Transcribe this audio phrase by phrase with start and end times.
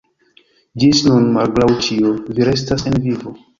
[0.83, 3.39] Ĝis nun, malgraŭ ĉio, vi restas en vivo.